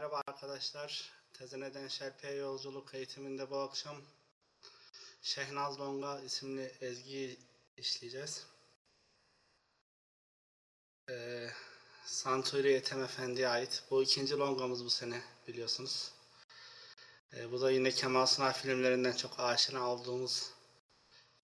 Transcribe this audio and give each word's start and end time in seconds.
Merhaba 0.00 0.22
arkadaşlar. 0.26 1.10
Tezeneden 1.32 1.88
Şerpiye 1.88 2.34
yolculuk 2.34 2.94
eğitiminde 2.94 3.50
bu 3.50 3.56
akşam 3.56 3.96
Şehnaz 5.22 5.80
Longa 5.80 6.20
isimli 6.20 6.72
ezgiyi 6.80 7.38
işleyeceğiz. 7.76 8.46
Ee, 11.10 11.50
Santuri 12.04 12.72
Ethem 12.72 13.04
Efendi'ye 13.04 13.48
ait. 13.48 13.82
Bu 13.90 14.02
ikinci 14.02 14.38
longamız 14.38 14.84
bu 14.84 14.90
sene 14.90 15.22
biliyorsunuz. 15.48 16.12
Ee, 17.32 17.52
bu 17.52 17.60
da 17.60 17.70
yine 17.70 17.90
Kemal 17.90 18.26
Sunal 18.26 18.52
filmlerinden 18.52 19.16
çok 19.16 19.40
aşina 19.40 19.90
olduğumuz 19.90 20.50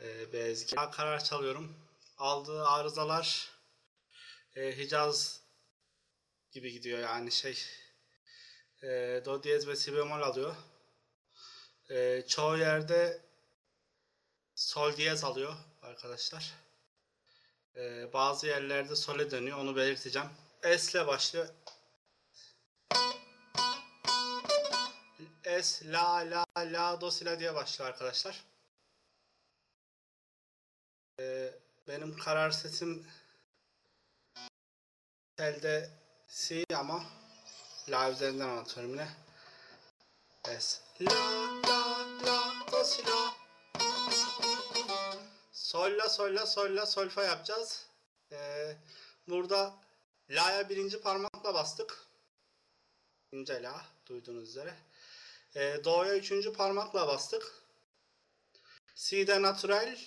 e, 0.00 0.32
bir 0.32 0.40
ezgi. 0.40 0.76
Ben 0.76 0.90
karar 0.90 1.24
çalıyorum. 1.24 1.76
Aldığı 2.18 2.66
arızalar 2.66 3.50
e, 4.54 4.76
Hicaz 4.78 5.40
gibi 6.52 6.72
gidiyor 6.72 6.98
yani 6.98 7.32
şey 7.32 7.85
e, 8.86 9.22
do 9.24 9.42
diyez 9.42 9.68
ve 9.68 9.76
si 9.76 9.96
bemol 9.96 10.22
alıyor. 10.22 10.56
E, 11.90 12.22
çoğu 12.28 12.56
yerde 12.58 13.20
sol 14.54 14.96
diyez 14.96 15.24
alıyor 15.24 15.56
arkadaşlar. 15.82 16.52
E, 17.76 18.12
bazı 18.12 18.46
yerlerde 18.46 18.96
sole 18.96 19.30
dönüyor 19.30 19.58
onu 19.58 19.76
belirteceğim. 19.76 20.28
S 20.62 20.98
ile 20.98 21.06
başlıyor. 21.06 21.48
S, 25.62 25.92
la, 25.92 26.14
la, 26.14 26.44
la, 26.58 27.00
do, 27.00 27.10
si, 27.10 27.24
la 27.24 27.40
diye 27.40 27.54
başlıyor 27.54 27.90
arkadaşlar. 27.90 28.44
E, 31.20 31.54
benim 31.88 32.16
karar 32.16 32.50
sesim 32.50 33.06
telde 35.36 35.90
si 36.28 36.64
ama 36.74 37.04
La 37.88 38.10
üzerinden 38.10 38.48
anlatıyorum 38.48 38.90
yine. 38.92 39.08
Es. 40.44 40.80
La, 41.00 41.14
la, 41.68 42.06
la, 42.26 42.54
do, 42.72 42.84
si, 42.84 43.02
la. 43.06 43.36
Sol, 45.52 45.98
la, 45.98 46.08
sol, 46.08 46.34
la, 46.34 46.46
sol, 46.46 46.76
la, 46.76 46.86
sol, 46.86 47.08
fa 47.08 47.22
yapacağız. 47.24 47.86
Ee, 48.32 48.76
burada 49.28 49.74
la'ya 50.30 50.68
birinci 50.68 51.00
parmakla 51.00 51.54
bastık. 51.54 52.06
İnce 53.32 53.62
la, 53.62 53.86
duyduğunuz 54.06 54.48
üzere. 54.48 54.74
Ee, 55.56 55.80
do'ya 55.84 56.16
üçüncü 56.16 56.52
parmakla 56.52 57.08
bastık. 57.08 57.62
Si'de 58.94 59.42
natural. 59.42 59.98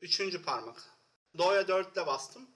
Üçüncü 0.00 0.42
parmak. 0.42 0.82
Do'ya 1.38 1.68
dörtle 1.68 2.06
bastım. 2.06 2.55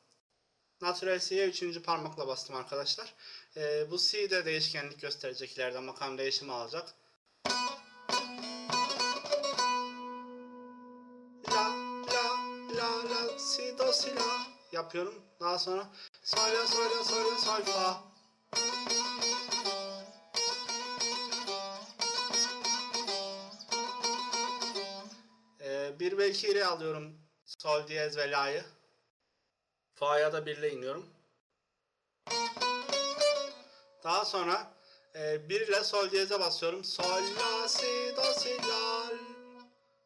Natural 0.81 1.19
C'ye 1.19 1.49
üçüncü 1.49 1.83
parmakla 1.83 2.29
bastım 2.29 2.57
arkadaşlar. 2.57 3.15
Ee, 3.57 3.91
bu 3.91 3.99
C 3.99 4.31
de 4.31 4.45
değişkenlik 4.45 5.01
gösterecek 5.01 5.57
ileride 5.57 5.81
makam 5.81 6.19
değişimi 6.19 6.53
alacak. 6.53 6.95
La 11.51 11.69
la 12.13 12.37
la 12.77 13.11
la 13.11 13.39
si 13.39 13.79
do 13.79 13.93
si 13.93 14.17
la 14.17 14.47
yapıyorum. 14.73 15.15
Daha 15.41 15.59
sonra 15.59 15.91
sol 16.25 16.39
la 16.39 16.67
sol 16.67 16.99
la 16.99 17.05
sol 17.05 17.33
la 17.33 17.39
sol. 17.39 17.95
Ee, 25.61 26.01
bir 26.01 26.19
ve 26.19 26.31
iki 26.31 26.49
ile 26.49 26.67
alıyorum 26.67 27.21
sol 27.47 27.87
diyez 27.87 28.17
ve 28.17 28.31
la'yı. 28.31 28.65
Fa'ya 30.01 30.33
da 30.33 30.47
birle 30.47 30.71
iniyorum. 30.71 31.07
Daha 34.05 34.25
sonra 34.25 34.73
e, 35.15 35.49
1 35.49 35.61
ile 35.61 35.85
sol 35.85 36.11
diyeze 36.11 36.41
basıyorum. 36.41 36.85
Sol, 36.85 37.05
la, 37.05 37.69
si, 37.69 38.17
do, 38.17 38.23
si, 38.23 38.59
la. 38.59 39.13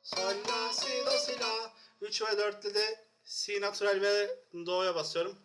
Sol, 0.03 0.34
la, 0.48 0.73
si, 0.73 1.07
do, 1.07 1.11
si, 1.11 1.41
la. 1.41 1.73
3 2.01 2.23
ve 2.23 2.39
4 2.39 2.64
ile 2.64 2.74
de 2.74 3.07
si 3.24 3.61
natural 3.61 4.01
ve 4.01 4.39
do'ya 4.67 4.95
basıyorum. 4.95 5.39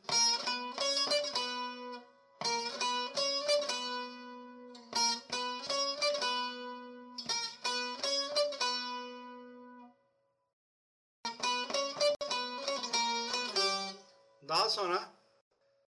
Sonra 14.80 15.14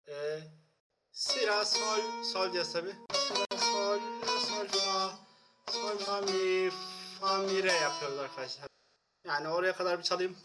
e, 0.07 0.15
si 1.13 1.47
la 1.47 1.65
sol 1.65 2.01
sol 2.25 2.53
diyez 2.53 2.73
tabi. 2.73 2.93
Si 3.13 3.35
la 3.41 3.59
sol 3.71 4.01
la 4.27 4.37
sol 4.49 4.69
fa 4.69 4.99
sol 5.73 5.99
fa 5.99 6.21
mi 6.21 6.71
fa 7.21 7.39
mi 7.39 7.63
re 7.63 7.73
yapıyoruz 7.73 8.19
arkadaşlar. 8.19 8.69
Yani 9.25 9.49
oraya 9.49 9.73
kadar 9.77 9.99
bir 9.99 10.05
çalayım. 10.05 10.37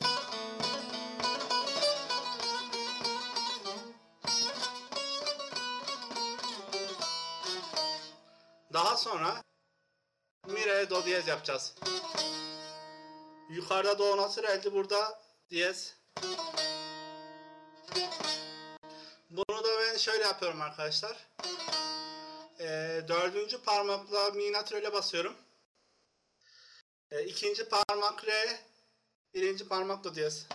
Daha 8.74 8.98
sonra 8.98 9.44
mi 10.48 10.66
re 10.66 10.90
do 10.90 11.06
diyez 11.06 11.28
yapacağız. 11.28 11.76
Yukarıda 13.50 14.00
do 14.00 14.18
naturaldi 14.18 14.74
burada 14.74 15.20
diyez. 15.50 16.04
Şöyle 20.04 20.24
yapıyorum 20.24 20.62
arkadaşlar. 20.62 21.18
Ee, 22.60 23.02
dördüncü 23.08 23.62
parmakla 23.62 24.30
mi 24.32 24.54
naturale 24.54 24.94
basıyorum. 24.94 25.36
Ee, 27.12 27.24
ikinci 27.24 27.70
parmak 27.70 28.26
re, 28.26 28.60
birinci 29.34 29.68
parmak 29.68 30.04
do 30.04 30.16
diyez. 30.16 30.48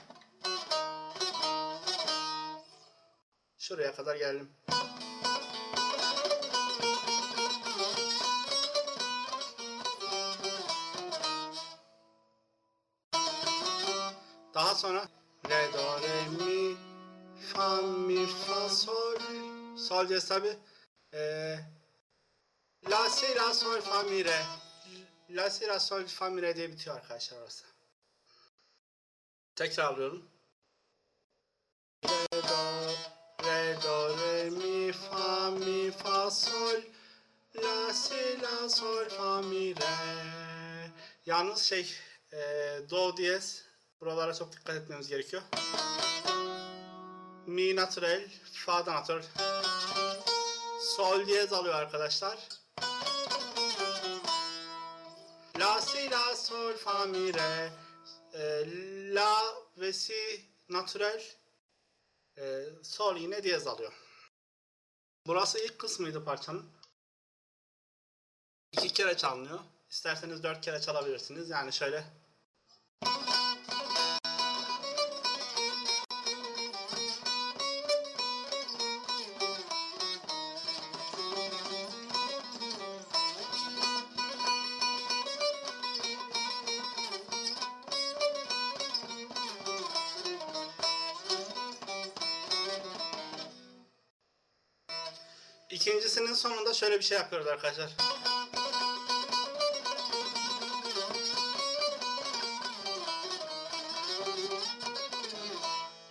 Şuraya 3.59 3.95
kadar 3.95 4.17
geldim. 4.17 4.53
Daha 14.55 14.75
sonra 14.75 15.09
re 15.49 15.73
do 15.73 16.01
re 16.03 16.45
mi 16.45 16.48
fa 17.59 17.83
mi 18.07 18.27
fa 18.43 18.69
sol 18.69 19.19
sol 19.87 20.09
diyez 20.09 20.25
tabi. 20.31 20.53
Ee, 21.13 21.57
la 22.91 23.03
si 23.17 23.29
la 23.39 23.49
sol 23.61 23.81
fa 23.89 24.03
mi 24.11 24.21
re. 24.29 24.41
La 25.37 25.51
si 25.51 25.67
la 25.67 25.79
sol 25.79 26.05
fa 26.19 26.27
mi 26.31 26.43
re 26.43 26.57
diye 26.57 26.69
bitiyor 26.73 26.97
arkadaşlar 26.97 27.39
orası. 27.39 27.65
Tekrarlıyorum. 29.57 30.23
Re 32.05 32.43
do 32.51 32.63
re 33.45 33.77
do 33.83 34.19
re 34.19 34.51
mi 34.51 34.93
fa 34.93 35.51
mi 35.51 35.91
fa 35.91 36.31
sol 36.31 36.81
la 37.63 37.93
si 37.93 38.43
la 38.43 38.69
sol 38.69 39.09
fa 39.09 39.43
mi 39.43 39.75
re. 39.75 40.91
Yalnız 41.27 41.63
şey 41.63 41.95
e, 42.33 42.39
do 42.91 43.17
diyez 43.17 43.65
buralara 44.01 44.35
çok 44.35 44.53
dikkat 44.53 44.77
etmemiz 44.77 45.09
gerekiyor. 45.09 45.43
Mi 47.49 47.77
natural, 47.77 48.21
fa 48.53 48.87
da 48.87 48.95
natural. 48.95 49.23
Sol 50.81 51.27
diyez 51.27 51.53
alıyor 51.53 51.75
arkadaşlar. 51.75 52.39
La 55.59 55.81
si 55.81 56.11
la 56.11 56.37
sol 56.37 56.77
fa 56.77 57.05
mi 57.05 57.35
re. 57.35 57.71
E, 58.35 58.65
la 59.15 59.43
ve 59.77 59.93
si 59.93 60.45
natural. 60.69 61.21
E, 62.39 62.65
sol 62.83 63.17
yine 63.17 63.43
diyez 63.43 63.67
alıyor. 63.67 63.93
Burası 65.27 65.59
ilk 65.59 65.79
kısmıydı 65.79 66.25
parçanın. 66.25 66.71
İki 68.73 68.93
kere 68.93 69.17
çalınıyor. 69.17 69.61
İsterseniz 69.91 70.43
dört 70.43 70.61
kere 70.61 70.81
çalabilirsiniz. 70.81 71.51
Yani 71.51 71.73
şöyle 71.73 72.05
bir 96.99 97.03
şey 97.03 97.19
yapıyoruz 97.19 97.47
arkadaşlar. 97.47 97.91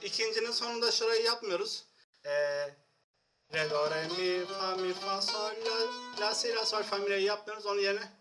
İkincinin 0.01 0.51
sonunda 0.51 0.91
şurayı 0.91 1.23
yapmıyoruz. 1.23 1.85
Ee, 2.25 2.69
Re, 3.53 3.69
do, 3.69 3.91
re, 3.91 4.03
mi, 4.03 4.45
fa, 4.45 4.75
mi, 4.75 4.93
fa, 4.93 5.21
sol, 5.21 5.53
la, 5.65 6.25
la, 6.25 6.35
si, 6.35 6.55
la, 6.55 6.65
sol, 6.65 6.83
fa, 6.83 6.97
mi, 6.97 7.09
re'yi 7.09 7.25
yapmıyoruz. 7.25 7.65
Onun 7.65 7.81
yerine 7.81 8.11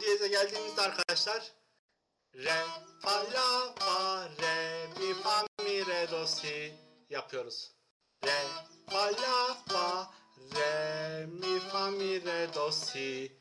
do 0.00 0.26
geldiğimizde 0.26 0.82
arkadaşlar 0.82 1.52
Re, 2.34 2.66
fa, 3.00 3.24
la, 3.32 3.74
fa, 3.78 4.28
re, 4.38 4.86
mi, 4.98 5.14
fa, 5.22 5.46
mi, 5.62 5.86
re, 5.86 6.10
do, 6.10 6.26
si 6.26 6.74
yapıyoruz. 7.10 7.70
Re, 8.24 8.38
fa, 8.90 9.06
la, 9.06 9.54
fa, 9.68 10.10
re, 10.54 11.26
mi, 11.26 11.60
fa, 11.60 11.90
mi, 11.90 12.20
re, 12.24 12.54
do, 12.54 12.72
si. 12.72 13.38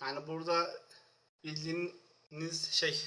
Yani 0.00 0.26
burada 0.26 0.70
bildiğiniz 1.44 2.72
şey 2.72 3.04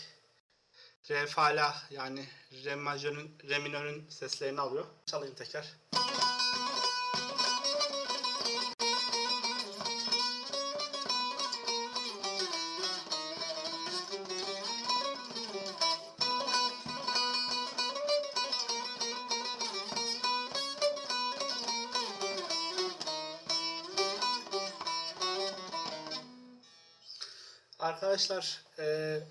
re, 1.09 1.27
fa, 1.27 1.43
la 1.43 1.75
yani 1.89 2.27
re 2.63 2.75
majörün, 2.75 3.37
re 3.49 3.59
minörün 3.59 4.09
seslerini 4.09 4.61
alıyor. 4.61 4.85
Çalayım 5.05 5.35
tekrar. 5.35 5.84
Arkadaşlar 27.85 28.61
eee, 28.79 29.23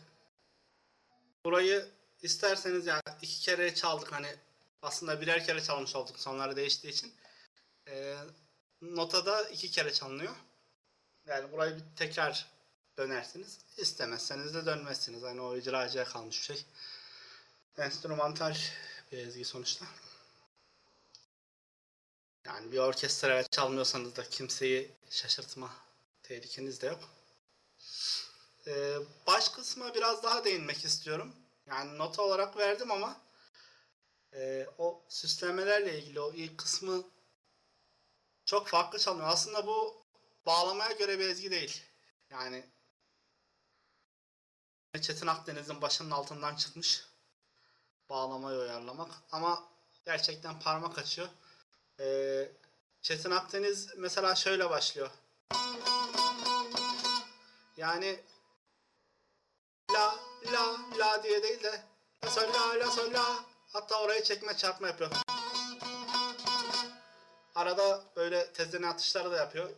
burayı 1.45 1.89
isterseniz 2.23 2.87
yani 2.87 3.03
iki 3.23 3.41
kere 3.41 3.75
çaldık 3.75 4.13
hani 4.13 4.37
aslında 4.83 5.21
birer 5.21 5.45
kere 5.47 5.63
çalmış 5.63 5.97
olduk 5.97 6.21
sonları 6.21 6.57
değiştiği 6.57 6.93
için. 6.93 7.15
Eee 7.87 8.17
notada 8.83 9.43
iki 9.49 9.71
kere 9.71 9.93
çalınıyor. 9.93 10.35
Yani 11.27 11.53
burayı 11.53 11.77
bir 11.77 11.83
tekrar 11.97 12.47
dönersiniz. 12.99 13.59
İstemezseniz 13.77 14.55
de 14.55 14.67
dönmezsiniz. 14.67 15.23
Hani 15.23 15.41
o 15.41 15.57
icracıya 15.57 16.05
kalmış 16.05 16.39
bir 16.41 16.45
şey. 16.45 16.67
Enstrümantal 17.79 18.55
bir 19.13 19.19
ezgi 19.19 19.45
sonuçta. 19.45 19.85
Yani 22.47 22.73
bir 22.73 22.79
orkestraya 22.79 23.43
çalmıyorsanız 23.43 24.17
da 24.17 24.29
kimseyi 24.29 24.91
şaşırtma 25.11 25.71
tehlikeniz 26.23 26.83
de 26.83 26.87
yok. 26.87 27.09
Ee, 28.67 28.97
baş 29.27 29.49
kısma 29.49 29.95
biraz 29.95 30.23
daha 30.23 30.45
değinmek 30.45 30.85
istiyorum. 30.85 31.35
Yani 31.67 31.99
nota 31.99 32.23
olarak 32.23 32.57
verdim 32.57 32.91
ama 32.91 33.21
e, 34.33 34.67
o 34.79 35.03
süslemelerle 35.09 35.99
ilgili 35.99 36.21
o 36.21 36.33
ilk 36.33 36.59
kısmı 36.59 37.05
çok 38.45 38.69
farklı 38.69 38.99
çalınıyor. 38.99 39.29
Aslında 39.29 39.67
bu 39.67 40.03
bağlamaya 40.47 40.93
göre 40.93 41.19
bir 41.19 41.29
ezgi 41.29 41.51
değil. 41.51 41.83
Yani 42.31 42.67
Çetin 45.01 45.27
Akdeniz'in 45.27 45.83
başının 45.83 46.11
altından 46.11 46.57
çıkmış 46.57 47.05
bağlamayı 48.09 48.59
uyarlamak. 48.59 49.11
Ama 49.33 49.69
gerçekten 50.05 50.61
parmak 50.61 50.99
açıyor. 50.99 51.29
Ee, 52.01 52.53
Çetin 53.03 53.31
Akdeniz 53.31 53.89
mesela 53.97 54.35
şöyle 54.35 54.71
başlıyor. 54.71 55.11
Yani 57.77 58.21
la 59.95 60.15
la 60.53 60.77
la 60.99 61.23
diye 61.23 61.43
değil 61.43 61.63
de 61.63 61.83
la 62.25 62.31
sol 62.31 62.53
la 62.55 62.81
la 62.81 62.91
sol 62.91 63.13
la 63.13 63.45
hatta 63.73 64.03
oraya 64.03 64.25
çekme 64.25 64.57
çarpma 64.57 64.87
yapıyor. 64.89 65.11
Arada 67.55 68.05
böyle 68.17 68.53
tezene 68.53 68.87
atışları 68.87 69.31
da 69.31 69.37
yapıyor. 69.37 69.71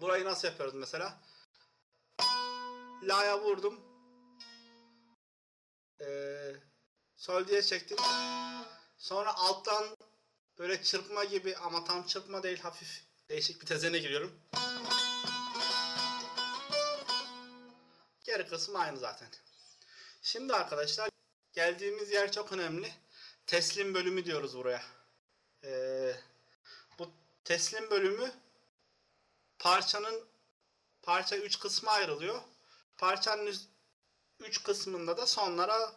Burayı 0.00 0.24
nasıl 0.24 0.48
yapıyoruz 0.48 0.74
mesela? 0.74 1.20
La'ya 3.02 3.40
vurdum. 3.40 3.80
Ee, 6.00 6.56
sol 7.16 7.46
diye 7.46 7.62
çektim. 7.62 7.98
Sonra 8.96 9.36
alttan 9.36 9.84
böyle 10.58 10.82
çırpma 10.82 11.24
gibi 11.24 11.56
ama 11.56 11.84
tam 11.84 12.06
çırpma 12.06 12.42
değil 12.42 12.60
hafif 12.60 13.04
değişik 13.28 13.60
bir 13.60 13.66
tezene 13.66 13.98
giriyorum. 13.98 14.40
Geri 18.38 18.48
kısmı 18.48 18.78
aynı 18.78 18.98
zaten. 18.98 19.28
Şimdi 20.22 20.54
arkadaşlar 20.54 21.10
geldiğimiz 21.52 22.10
yer 22.10 22.32
çok 22.32 22.52
önemli. 22.52 22.92
Teslim 23.46 23.94
bölümü 23.94 24.24
diyoruz 24.24 24.56
buraya. 24.56 24.82
Ee, 25.64 26.16
bu 26.98 27.10
teslim 27.44 27.90
bölümü 27.90 28.32
parçanın 29.58 30.24
parça 31.02 31.36
3 31.36 31.58
kısma 31.58 31.92
ayrılıyor. 31.92 32.40
Parçanın 32.96 33.54
3 34.40 34.62
kısmında 34.62 35.16
da 35.16 35.26
sonlara 35.26 35.92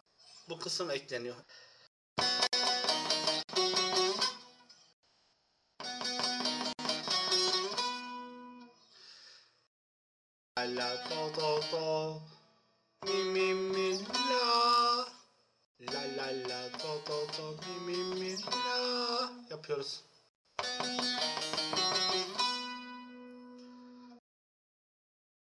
bu 0.49 0.59
kısım 0.59 0.91
ekleniyor. 0.91 1.35
La 10.67 10.95
do 11.09 11.33
do 11.35 11.59
do 11.71 12.21
mi 13.05 13.23
mi 13.33 13.53
mi 13.53 14.05
la 14.29 15.05
la 15.79 16.03
la 16.17 16.27
la 16.49 16.69
do 16.69 17.01
do 17.07 17.27
do 17.37 17.57
mi 17.65 17.77
mi 17.85 18.15
mi 18.15 18.37
la 18.45 19.31
yapıyoruz. 19.49 20.03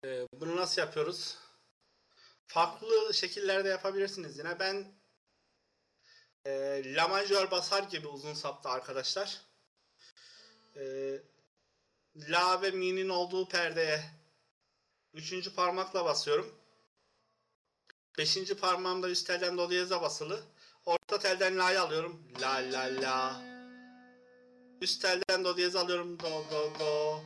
Ee, 0.06 0.28
bunu 0.34 0.56
nasıl 0.56 0.82
yapıyoruz? 0.82 1.38
Farklı 2.48 3.14
şekillerde 3.14 3.70
yapabilirsiniz 3.70 4.38
yine. 4.38 4.60
Ben 4.60 4.94
e, 6.46 6.82
La 6.96 7.08
majör 7.08 7.52
basar 7.52 7.84
gibi 7.84 8.08
uzun 8.08 8.34
sapta 8.34 8.70
arkadaşlar. 8.70 9.42
E, 10.76 10.84
La 12.16 12.62
ve 12.62 12.72
Mi'nin 12.72 13.10
olduğu 13.10 13.50
perdeye 13.50 14.19
üçüncü 15.14 15.56
parmakla 15.56 16.06
basıyorum. 16.06 16.56
Beşinci 18.18 18.58
parmağımda 18.58 19.10
üst 19.10 19.28
telden 19.28 19.58
do 19.58 19.70
diyeze 19.70 20.02
basılı. 20.02 20.44
Orta 20.86 21.20
telden 21.20 21.58
la'yı 21.58 21.82
alıyorum. 21.82 22.28
La 22.42 22.54
la 22.54 23.02
la. 23.02 23.42
Üst 24.82 25.02
telden 25.02 25.44
do 25.44 25.58
diyeze 25.58 25.80
alıyorum. 25.80 26.20
Do 26.20 26.46
do 26.52 26.80
do. 26.80 27.22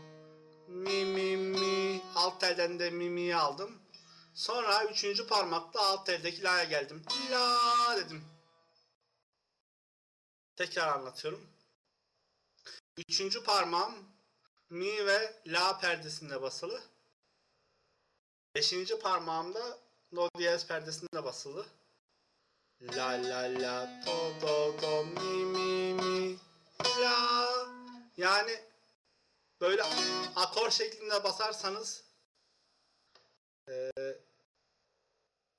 Mi 0.67 1.05
mi 1.05 1.37
mi. 1.37 2.01
Alt 2.15 2.41
telden 2.41 2.79
de 2.79 2.89
mi 2.89 3.09
mi'yi 3.09 3.35
aldım. 3.35 3.81
Sonra 4.33 4.85
üçüncü 4.85 5.27
parmakla 5.27 5.85
alt 5.85 6.05
teldeki 6.05 6.43
la'ya 6.43 6.63
geldim. 6.63 7.03
La 7.31 7.97
dedim. 7.97 8.23
Tekrar 10.55 10.87
anlatıyorum. 10.87 11.47
Üçüncü 12.97 13.43
parmağım 13.43 13.93
mi 14.69 15.05
ve 15.05 15.41
la 15.47 15.79
perdesinde 15.79 16.41
basılı. 16.41 16.92
Beşinci 18.55 18.99
parmağımda 18.99 19.77
do 20.15 20.29
diyez 20.37 20.67
perdesinde 20.67 21.23
basılı. 21.23 21.65
La 22.81 23.07
la 23.07 23.41
la 23.41 24.03
do 24.05 24.41
do 24.41 24.81
do 24.81 25.05
mi 25.05 25.45
mi 25.45 25.93
mi 25.93 26.37
la. 27.01 27.49
Yani 28.17 28.59
böyle 29.61 29.83
akor 30.35 30.69
şeklinde 30.69 31.23
basarsanız 31.23 32.03
e, 33.69 33.91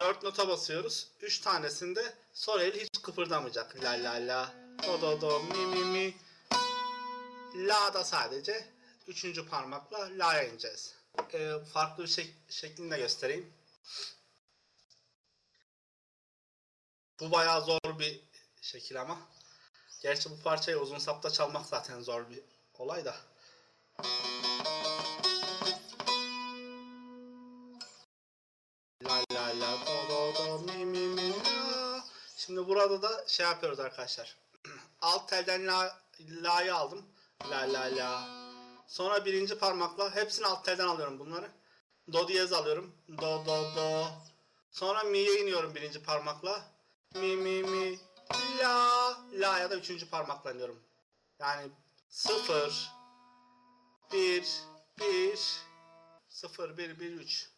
dört 0.01 0.23
nota 0.23 0.49
basıyoruz. 0.49 1.09
Üç 1.21 1.41
tanesinde 1.41 2.15
sol 2.33 2.61
el 2.61 2.81
hiç 2.81 3.03
kıpırdamayacak. 3.03 3.77
La 3.83 3.91
la 3.91 4.13
la 4.13 4.55
do 4.83 5.01
do 5.01 5.21
do 5.21 5.43
mi 5.43 5.67
mi 5.67 5.85
mi 5.85 6.17
la 7.55 7.95
da 7.95 8.05
sadece 8.05 8.69
üçüncü 9.07 9.49
parmakla 9.49 10.09
la'ya 10.19 10.43
ineceğiz. 10.43 11.04
E, 11.33 11.59
farklı 11.73 12.03
bir 12.03 12.09
şek 12.09 12.35
şeklinde 12.49 12.99
göstereyim. 12.99 13.53
Bu 17.21 17.31
bayağı 17.31 17.65
zor 17.65 17.99
bir 17.99 18.21
şekil 18.63 19.01
ama. 19.01 19.19
Gerçi 20.03 20.31
bu 20.31 20.43
parçayı 20.43 20.79
uzun 20.79 20.99
sapta 20.99 21.31
çalmak 21.31 21.67
zaten 21.67 22.01
zor 22.01 22.31
bir 22.31 22.41
olay 22.79 23.05
da. 23.05 23.17
La 29.03 29.25
la 29.33 29.61
la 29.61 29.73
do 29.87 30.09
do 30.09 30.35
do 30.35 30.59
mi 30.59 30.85
mi 30.85 30.99
mi 30.99 31.31
la. 31.31 32.05
Şimdi 32.37 32.69
burada 32.69 33.03
da 33.03 33.25
şey 33.29 33.47
yapıyoruz 33.47 33.81
arkadaşlar. 33.81 34.37
Alt 35.03 35.29
telden 35.29 35.67
la, 35.67 35.99
la'yı 36.21 36.75
aldım. 36.75 37.07
La 37.51 37.73
la 37.73 37.97
la. 37.97 38.44
Sonra 38.87 39.25
birinci 39.25 39.59
parmakla 39.59 40.15
hepsini 40.15 40.47
alt 40.47 40.65
telden 40.65 40.87
alıyorum 40.89 41.19
bunları. 41.19 41.51
Do 42.13 42.29
diyez 42.29 42.53
alıyorum. 42.53 42.95
Do 43.09 43.47
do 43.47 43.77
do. 43.77 44.07
Sonra 44.71 45.03
mi'ye 45.03 45.41
iniyorum 45.41 45.75
birinci 45.75 46.03
parmakla. 46.03 46.63
Mi 47.15 47.37
mi 47.37 47.63
mi. 47.63 47.99
La. 48.59 49.17
La 49.33 49.59
ya 49.59 49.71
da 49.71 49.77
üçüncü 49.77 50.11
parmakla 50.11 50.53
iniyorum. 50.53 50.83
Yani 51.39 51.71
sıfır. 52.09 52.91
Bir. 54.13 54.49
Bir. 54.99 55.41
Sıfır. 56.29 56.77
Bir. 56.77 57.01
Bir. 57.01 57.13
Üç. 57.13 57.51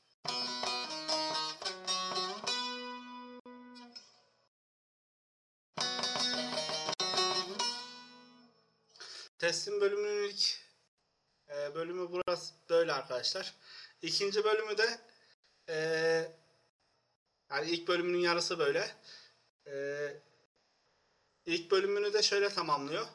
Teslim 9.38 9.80
bölümünün 9.80 10.28
ilk 10.28 10.65
e, 11.66 11.75
bölümü 11.75 12.08
burası 12.12 12.54
böyle 12.70 12.92
arkadaşlar. 12.92 13.54
İkinci 14.02 14.44
bölümü 14.44 14.78
de 14.78 14.99
e, 15.68 15.76
yani 17.50 17.70
ilk 17.70 17.88
bölümünün 17.88 18.18
yarısı 18.18 18.58
böyle. 18.58 18.90
E, 19.66 19.75
ilk 21.46 21.70
bölümünü 21.70 22.12
de 22.12 22.23
şöyle 22.23 22.49
tamamlıyor. 22.49 23.06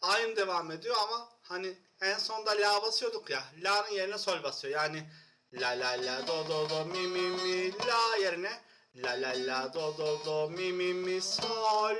Aynı 0.00 0.36
devam 0.36 0.70
ediyor 0.70 0.96
ama 1.02 1.28
hani 1.42 1.74
en 2.00 2.18
sonda 2.18 2.50
la 2.50 2.82
basıyorduk 2.82 3.30
ya. 3.30 3.44
La'nın 3.62 3.90
yerine 3.90 4.18
sol 4.18 4.42
basıyor. 4.42 4.74
Yani 4.74 5.10
la 5.52 5.68
la 5.68 5.90
la 5.90 6.26
do 6.26 6.48
do 6.48 6.70
do 6.70 6.84
mi 6.84 7.08
mi 7.08 7.20
mi 7.20 7.72
la 7.86 8.16
yerine 8.16 8.60
la 8.94 9.10
la 9.10 9.32
la 9.46 9.74
do 9.74 9.98
do 9.98 10.24
do 10.24 10.50
mi 10.50 10.72
mi 10.72 10.94
mi 10.94 11.22
sol. 11.22 11.96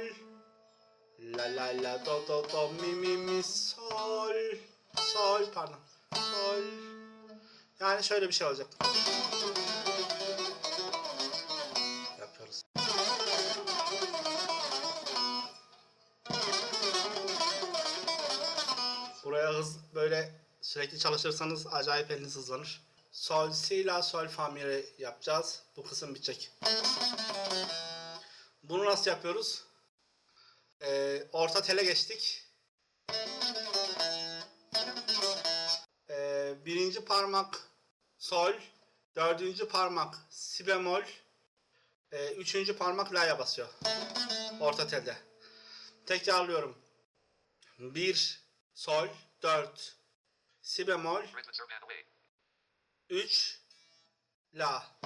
La 1.20 1.56
la 1.56 1.82
la 1.82 2.06
do 2.06 2.28
do 2.28 2.52
do 2.52 2.72
mi 2.72 2.92
mi 2.92 3.16
mi 3.16 3.42
sol. 3.42 4.67
Sol 4.96 5.50
pardon. 5.54 5.78
Sol. 6.14 6.62
Yani 7.80 8.04
şöyle 8.04 8.28
bir 8.28 8.32
şey 8.32 8.46
olacak. 8.46 8.66
Yapıyoruz. 12.20 12.62
Buraya 19.24 19.54
hız 19.54 19.76
böyle 19.94 20.32
sürekli 20.60 20.98
çalışırsanız 20.98 21.66
acayip 21.66 22.10
eliniz 22.10 22.36
hızlanır. 22.36 22.82
Sol, 23.12 23.52
si, 23.52 23.86
la, 23.86 24.02
sol, 24.02 24.28
fa, 24.28 24.48
mi, 24.48 24.82
yapacağız. 24.98 25.62
Bu 25.76 25.84
kısım 25.84 26.14
bitecek. 26.14 26.50
Bunu 28.62 28.84
nasıl 28.84 29.10
yapıyoruz? 29.10 29.64
Ee, 30.82 31.22
orta 31.32 31.62
tele 31.62 31.84
geçtik. 31.84 32.47
Birinci 36.68 37.04
parmak 37.04 37.60
sol, 38.18 38.52
dördüncü 39.16 39.68
parmak 39.68 40.14
si 40.30 40.66
bemol, 40.66 41.02
ee, 42.12 42.32
üçüncü 42.32 42.76
parmak 42.76 43.14
la'ya 43.14 43.38
basıyor. 43.38 43.68
Orta 44.60 44.86
telde. 44.86 45.16
Tekrarlıyorum. 46.06 46.78
Bir 47.78 48.40
sol, 48.74 49.08
dört 49.42 49.96
si 50.62 50.86
bemol, 50.86 51.22
üç 53.08 53.60
la. 54.54 54.98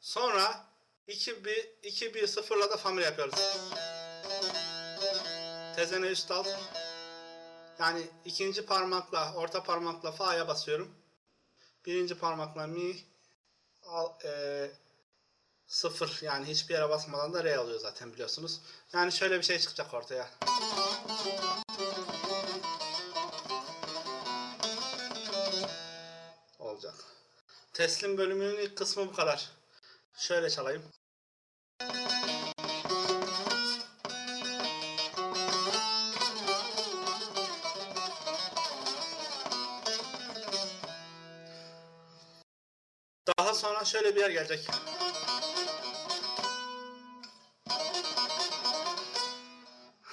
Sonra 0.00 0.66
2 1.06 1.44
1 1.44 1.70
2 1.82 2.14
1 2.14 2.26
0'la 2.26 2.70
da 2.70 2.76
family 2.76 3.04
yapıyoruz. 3.04 3.38
Tezene 5.82 6.06
üst 6.06 6.30
alt. 6.30 6.48
Yani 7.78 8.06
ikinci 8.24 8.66
parmakla 8.66 9.34
orta 9.34 9.62
parmakla 9.62 10.12
fa'ya 10.12 10.48
basıyorum. 10.48 10.94
Birinci 11.86 12.18
parmakla 12.18 12.66
mi 12.66 12.96
al, 13.86 14.08
e, 14.24 14.70
sıfır 15.66 16.18
yani 16.22 16.46
hiçbir 16.46 16.74
yere 16.74 16.88
basmadan 16.88 17.34
da 17.34 17.44
re 17.44 17.56
alıyor 17.56 17.80
zaten 17.80 18.12
biliyorsunuz. 18.12 18.60
Yani 18.92 19.12
şöyle 19.12 19.38
bir 19.38 19.42
şey 19.42 19.58
çıkacak 19.58 19.94
ortaya. 19.94 20.30
Olacak. 26.58 26.94
Teslim 27.72 28.18
bölümünün 28.18 28.56
ilk 28.56 28.76
kısmı 28.76 29.06
bu 29.06 29.12
kadar. 29.12 29.50
Şöyle 30.16 30.50
çalayım. 30.50 30.82
Sonra 43.62 43.84
şöyle 43.84 44.16
bir 44.16 44.20
yer 44.20 44.30
gelecek. 44.30 44.66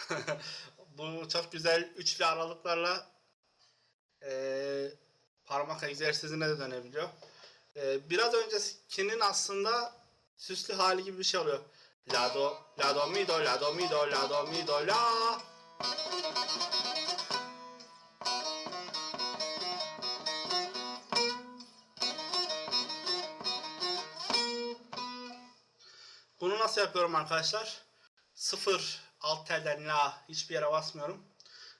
Bu 0.77 1.29
çok 1.29 1.51
güzel 1.51 1.93
üçlü 1.95 2.25
aralıklarla 2.25 3.07
eee, 4.21 4.93
parmak 5.45 5.83
egzersizine 5.83 6.49
de 6.49 6.59
dönebiliyor. 6.59 7.09
Eee, 7.75 7.99
biraz 8.09 8.33
öncekinin 8.33 9.19
aslında 9.19 9.93
süslü 10.37 10.73
hali 10.73 11.03
gibi 11.03 11.19
bir 11.19 11.23
şey 11.23 11.39
oluyor. 11.39 11.59
La 12.13 12.33
do, 12.35 12.57
la 12.79 12.95
do 12.95 13.07
mi 13.07 13.27
do, 13.27 13.33
la 13.45 13.61
do 13.61 13.73
mi 13.73 13.89
do, 13.89 14.11
la 14.11 14.29
do 14.29 14.47
mi 14.47 14.67
do, 14.67 14.87
la. 14.87 15.41
Nasıl 26.69 26.81
yapıyorum 26.81 27.15
arkadaşlar? 27.15 27.81
Sıfır 28.33 29.01
alt 29.21 29.47
telden 29.47 29.87
la 29.87 30.25
hiçbir 30.29 30.55
yere 30.55 30.71
basmıyorum. 30.71 31.25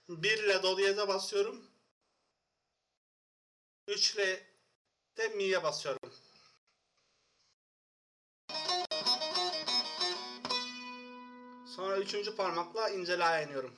1 0.09 0.43
ile 0.43 0.63
do 0.63 0.77
diyeze 0.77 1.07
basıyorum. 1.07 1.65
3 3.87 4.15
ile 4.15 4.43
de 5.17 5.27
mi'ye 5.27 5.63
basıyorum. 5.63 6.13
Sonra 11.75 11.97
üçüncü 11.97 12.35
parmakla 12.35 12.89
ince 12.89 13.19
la'ya 13.19 13.41
iniyorum. 13.41 13.75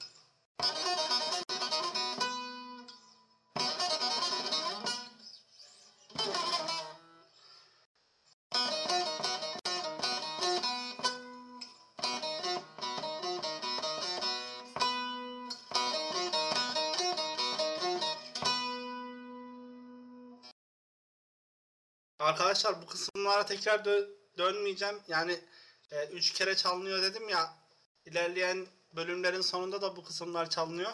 Arkadaşlar 22.32 22.82
bu 22.82 22.86
kısımlara 22.86 23.46
tekrar 23.46 23.80
dö- 23.80 24.10
dönmeyeceğim. 24.38 25.02
Yani 25.08 25.40
3 26.12 26.34
kere 26.34 26.56
çalınıyor 26.56 27.02
dedim 27.02 27.30
ya. 27.30 27.54
İlerleyen 28.06 28.68
bölümlerin 28.96 29.42
sonunda 29.42 29.82
da 29.82 29.96
bu 29.96 30.04
kısımlar 30.04 30.50
çalınıyor. 30.50 30.92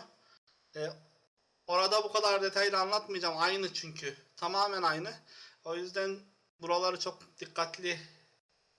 E, 0.75 0.89
orada 1.67 2.03
bu 2.03 2.12
kadar 2.12 2.41
detaylı 2.41 2.79
anlatmayacağım. 2.79 3.38
Aynı 3.38 3.74
çünkü. 3.74 4.17
Tamamen 4.38 4.82
aynı. 4.82 5.13
O 5.63 5.75
yüzden 5.75 6.20
buraları 6.62 7.00
çok 7.00 7.20
dikkatli 7.39 8.00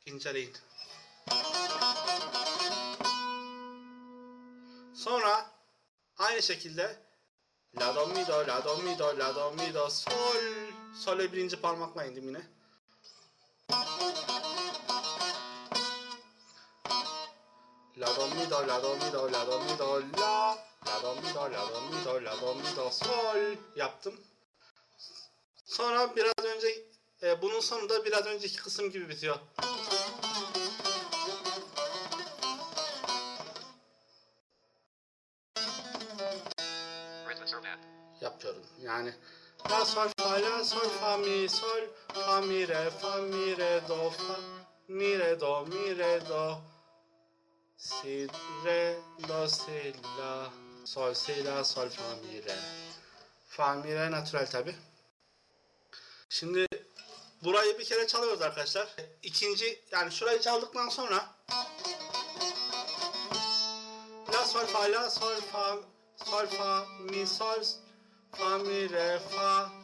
inceleyin. 0.06 0.56
Sonra 4.94 5.50
aynı 6.16 6.42
şekilde 6.42 6.96
La 7.74 7.92
do 7.92 8.06
mi 8.06 8.24
do, 8.24 8.42
la 8.46 8.60
do 8.60 8.76
mi 8.78 8.96
do, 8.96 9.12
la 9.12 9.32
do 9.32 9.50
mi 9.52 9.72
do, 9.72 9.88
sol. 9.90 10.42
Sol'e 10.94 11.32
birinci 11.32 11.56
parmakla 11.56 12.04
indim 12.04 12.24
yine. 12.28 12.42
La 17.96 18.06
do 18.16 18.26
mi 18.34 18.46
do, 18.50 18.66
la 18.66 18.80
do 18.80 18.94
mi 18.96 19.10
do, 19.10 19.28
la 19.28 19.44
do 19.44 19.58
mi 19.64 19.76
do, 19.76 20.00
la. 20.20 20.56
La 20.86 21.00
do 21.02 21.14
mi 21.20 21.32
do, 21.32 21.48
la 21.48 21.62
do 21.70 21.80
mi 21.90 22.04
do, 22.04 22.20
la 22.20 22.34
do 22.40 22.54
mi 22.54 22.76
do, 22.76 22.90
sol 22.90 23.56
yaptım. 23.76 24.14
Sonra 25.66 26.16
biraz 26.16 26.44
önce 26.44 26.84
e, 27.22 27.42
bunun 27.42 27.60
sonunda 27.60 28.04
biraz 28.04 28.26
önceki 28.26 28.56
kısım 28.56 28.90
gibi 28.90 29.08
bitiyor. 29.08 29.36
La 40.40 40.64
sol 40.64 40.90
fa 41.00 41.16
mi 41.16 41.48
sol 41.48 41.84
fa 42.14 42.40
mi 42.40 42.64
re 42.66 42.90
fa 42.90 43.16
mi 43.30 43.54
re 43.54 43.80
do 43.88 44.10
fa 44.10 44.36
mi 44.88 45.16
re 45.16 45.36
do 45.40 45.66
mi 45.70 45.94
re 45.94 46.20
do 46.28 46.60
si 47.76 48.26
re 48.64 48.96
do 49.28 49.46
si 49.48 49.92
la 50.18 50.50
sol 50.84 51.14
si 51.14 51.42
la 51.42 51.62
sol 51.64 51.90
fa 51.90 52.08
mi 52.22 52.40
re 52.46 52.56
fa 53.48 53.74
mi 53.74 53.94
re 53.94 54.10
natürel 54.10 54.46
tabi. 54.46 54.74
Şimdi 56.30 56.66
burayı 57.44 57.78
bir 57.78 57.84
kere 57.84 58.06
çalıyoruz 58.06 58.42
arkadaşlar. 58.42 58.88
İkinci 59.22 59.84
yani 59.92 60.12
şurayı 60.12 60.40
çaldıktan 60.40 60.88
sonra 60.88 61.34
La 64.32 64.44
sol 64.44 64.66
fa 64.66 64.92
la 64.92 65.10
sol 65.10 65.40
fa 65.52 65.78
sol 66.24 66.46
fa 66.46 66.86
mi 67.00 67.26
sol 67.26 67.62
fa 68.32 68.58
mi 68.58 68.90
re 68.90 69.18
fa 69.18 69.77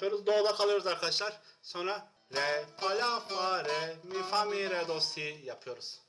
yapıyoruz. 0.00 0.26
Do'da 0.26 0.54
kalıyoruz 0.56 0.86
arkadaşlar. 0.86 1.40
Sonra 1.62 2.08
re 2.34 2.64
fa 2.76 2.98
la 2.98 3.20
fa 3.20 3.64
re 3.64 3.96
mi 4.04 4.22
fa 4.30 4.44
mi 4.44 4.70
re 4.70 4.88
do 4.88 5.00
si 5.00 5.40
yapıyoruz. 5.44 6.00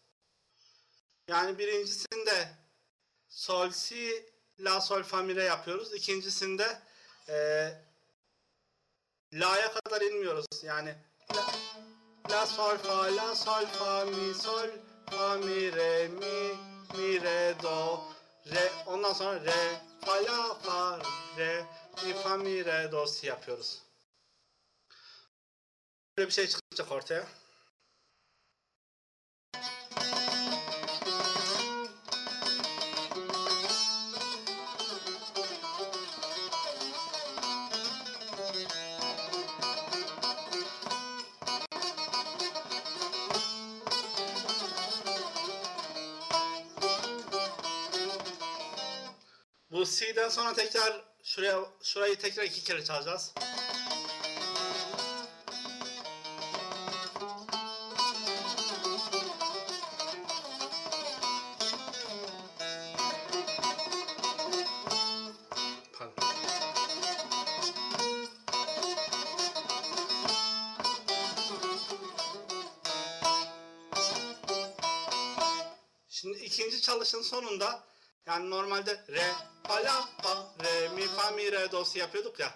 Yani 1.28 1.58
birincisinde 1.58 2.48
sol 3.30 3.70
si 3.70 4.26
la 4.60 4.82
sol 4.82 5.04
fa 5.04 5.22
mi 5.22 5.36
re 5.36 5.44
yapıyoruz. 5.44 5.94
İkincisinde 5.94 6.80
eee 7.30 7.82
la'ya 9.34 9.74
kadar 9.74 10.02
inmiyoruz. 10.02 10.46
Yani 10.64 10.96
la, 11.36 11.46
la 12.30 12.46
sol 12.46 12.78
fa 12.78 13.16
la 13.16 13.36
sol 13.36 13.66
fa 13.66 14.06
mi 14.06 14.34
sol 14.34 14.70
fa 15.12 15.36
mi 15.38 15.76
re 15.76 16.08
mi 16.08 16.58
mi 16.94 17.22
re 17.22 17.56
do 17.64 18.04
re 18.46 18.72
ondan 18.86 19.14
sonra 19.14 19.40
re 19.46 19.82
fa 20.06 20.24
la 20.24 20.54
fa 20.54 21.00
re 21.38 21.66
mi 22.38 22.66
re 22.66 22.92
do 22.92 23.08
si 23.08 23.28
yapıyoruz. 23.28 23.82
Böyle 26.18 26.28
bir 26.28 26.34
şey 26.34 26.48
çıkacak 26.48 26.92
ortaya. 26.92 27.28
Bu 49.72 49.86
C'den 49.86 50.30
sonra 50.30 50.54
tekrar 50.54 51.11
şuraya 51.32 51.66
şurayı 51.84 52.16
tekrar 52.20 52.44
iki 52.44 52.64
kere 52.64 52.84
çalacağız. 52.84 53.34
Şimdi 76.10 76.38
ikinci 76.38 76.82
çalışın 76.82 77.22
sonunda 77.22 77.84
yani 78.26 78.50
normalde 78.50 79.06
re, 79.10 79.24
fa, 79.68 80.11
re, 80.64 80.90
mi, 80.90 81.08
fa, 81.08 81.32
mi, 81.32 81.52
re, 81.52 81.72
do, 81.72 81.86
si 81.86 82.00
yapıyorduk 82.00 82.40
ya. 82.40 82.54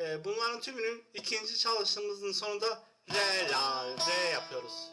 Ee, 0.00 0.24
bunların 0.24 0.60
tümünün 0.60 1.04
ikinci 1.14 1.58
çalışımızın 1.58 2.32
sonunda 2.32 2.82
re, 3.12 3.50
la, 3.50 3.84
re 3.84 4.28
yapıyoruz. 4.30 4.90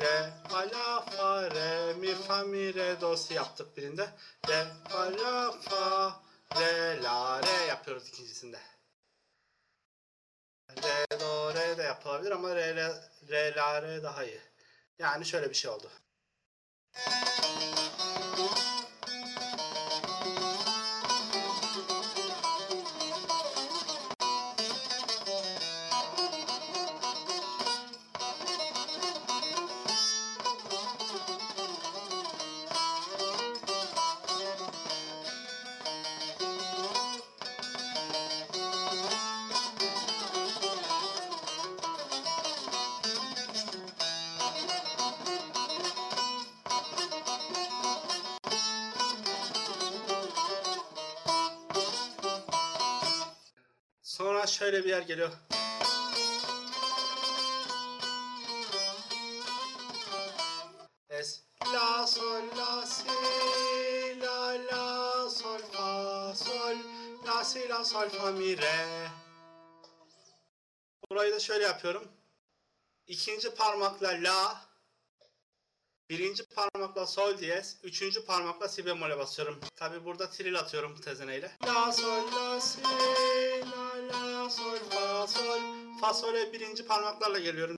Re, 0.00 0.30
fa, 0.48 0.58
la, 0.58 1.00
fa, 1.00 1.50
re, 1.50 1.94
mi, 1.94 2.14
fa, 2.14 2.44
mi, 2.44 2.74
re, 2.74 3.00
do, 3.00 3.16
si 3.16 3.34
yaptık 3.34 3.76
birinde. 3.76 4.08
Re, 4.48 4.66
fa, 4.88 5.12
la, 5.12 5.52
fa, 5.52 6.22
re, 6.56 7.02
la, 7.02 7.42
re 7.42 7.66
yapıyoruz 7.66 8.08
ikincisinde. 8.08 8.60
Re, 10.76 11.20
do, 11.20 11.54
re 11.54 11.78
de 11.78 11.82
yapılabilir 11.82 12.30
ama 12.30 12.56
re, 12.56 12.74
re, 12.74 12.92
re, 13.28 13.56
la, 13.56 13.82
re 13.82 14.02
daha 14.02 14.24
iyi. 14.24 14.40
Yani 14.98 15.26
şöyle 15.26 15.50
bir 15.50 15.54
şey 15.54 15.70
oldu. 15.70 15.90
Yer 54.98 55.06
geliyor. 55.06 55.30
Es 61.08 61.44
la 61.72 62.06
sol 62.06 62.42
la 62.56 62.86
si 62.86 63.08
la 64.20 64.56
la 64.70 65.30
sol 65.30 65.62
fa 65.72 66.34
sol 66.34 66.76
la 67.26 67.44
si 67.44 67.68
la 67.68 67.84
sol 67.84 68.08
fa 68.10 68.32
mi 68.32 68.56
re. 68.56 69.08
Burayı 71.10 71.32
da 71.32 71.40
şöyle 71.40 71.64
yapıyorum. 71.64 72.08
İkinci 73.06 73.54
parmakla 73.54 74.08
la, 74.08 74.60
birinci 76.10 76.44
parmakla 76.44 77.06
sol 77.06 77.38
diyez, 77.38 77.76
üçüncü 77.82 78.24
parmakla 78.24 78.68
si 78.68 78.86
bemole 78.86 79.18
basıyorum. 79.18 79.60
Tabi 79.76 80.04
burada 80.04 80.30
tril 80.30 80.58
atıyorum 80.58 81.00
tezeneyle. 81.00 81.56
La 81.66 81.92
sol 81.92 82.32
la 82.32 82.60
si 82.60 82.82
la 82.82 83.77
la 84.48 84.54
sol 84.54 84.78
fa 84.78 85.26
sol 85.26 85.60
fa 86.00 86.14
sol'e 86.14 86.52
birinci 86.52 86.86
parmaklarla 86.86 87.38
geliyorum. 87.38 87.76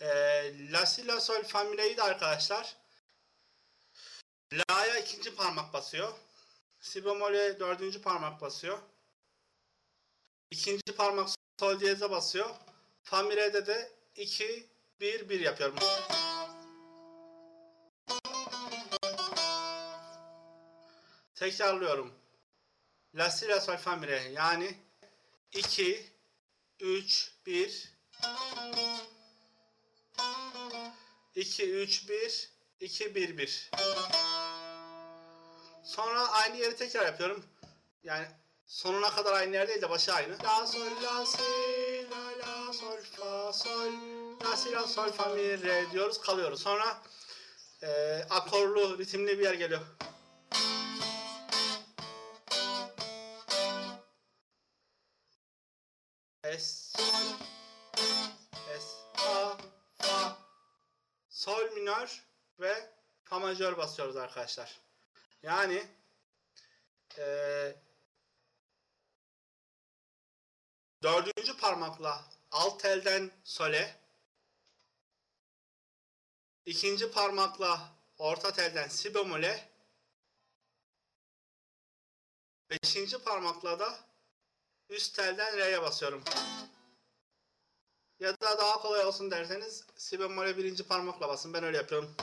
Ee, 0.00 0.54
la 0.72 0.86
si 0.86 1.06
la 1.06 1.20
sol 1.20 1.42
fa 1.42 1.64
mi 1.64 1.76
re'yi 1.76 1.96
de 1.96 2.02
arkadaşlar 2.02 2.76
la'ya 4.52 4.98
ikinci 4.98 5.34
parmak 5.34 5.72
basıyor. 5.72 6.12
Si 6.80 7.04
bemol'e 7.04 7.60
dördüncü 7.60 8.02
parmak 8.02 8.40
basıyor. 8.40 8.78
İkinci 10.50 10.96
parmak 10.96 11.28
sol 11.60 11.80
diyeze 11.80 12.10
basıyor. 12.10 12.50
Fa 13.02 13.22
mi 13.22 13.36
re'de 13.36 13.66
de 13.66 13.92
2 14.16 14.66
1 15.00 15.28
1 15.28 15.40
yapıyorum. 15.40 15.78
Tekrarlıyorum. 21.36 22.14
La 23.14 23.30
si 23.30 23.48
la 23.48 23.60
sol 23.60 23.76
fa 23.76 23.96
mi 23.96 24.06
re 24.06 24.22
yani 24.34 24.74
2 25.52 26.10
3 26.80 27.32
1 27.46 27.92
2 31.34 31.72
3 31.72 32.08
1 32.08 32.50
2 32.80 33.14
1 33.14 33.38
1 33.38 33.70
Sonra 35.84 36.28
aynı 36.28 36.56
yeri 36.56 36.76
tekrar 36.76 37.06
yapıyorum. 37.06 37.44
Yani 38.04 38.26
sonuna 38.66 39.10
kadar 39.10 39.32
aynı 39.32 39.54
yer 39.54 39.68
değil 39.68 39.82
de 39.82 39.90
başı 39.90 40.12
aynı. 40.12 40.42
La 40.42 40.66
sol 40.66 41.02
la 41.02 41.26
si 41.26 41.42
la 42.10 42.38
la 42.38 42.72
sol 42.72 43.02
fa 43.02 43.52
sol 43.52 43.92
la 44.44 44.56
si 44.56 44.72
la 44.72 44.86
sol 44.86 45.12
fa 45.12 45.28
mi 45.28 45.62
re 45.62 45.90
diyoruz 45.92 46.20
kalıyoruz. 46.20 46.62
Sonra 46.62 47.02
e, 47.82 47.88
akorlu 48.30 48.98
ritimli 48.98 49.38
bir 49.38 49.44
yer 49.44 49.54
geliyor. 49.54 49.80
Minör 61.96 62.22
ve 62.60 62.90
fa 63.24 63.38
majör 63.38 63.76
basıyoruz 63.76 64.16
arkadaşlar. 64.16 64.80
Yani 65.42 65.88
eee 67.18 67.76
dördüncü 71.02 71.56
parmakla 71.56 72.24
alt 72.50 72.84
elden 72.84 73.30
sole 73.44 73.96
ikinci 76.66 77.10
parmakla 77.10 77.92
orta 78.18 78.52
telden 78.52 78.88
si 78.88 79.14
bemole, 79.14 79.68
beşinci 82.70 83.18
parmakla 83.18 83.78
da 83.78 83.98
üst 84.88 85.16
telden 85.16 85.56
re'ye 85.56 85.82
basıyorum. 85.82 86.24
Ya 88.20 88.40
da 88.40 88.58
daha 88.58 88.78
kolay 88.78 89.04
olsun 89.04 89.30
derseniz 89.30 89.84
si 89.96 90.20
bemole 90.20 90.56
birinci 90.56 90.82
parmakla 90.82 91.28
basın. 91.28 91.54
Ben 91.54 91.64
öyle 91.64 91.76
yapıyorum. 91.76 92.14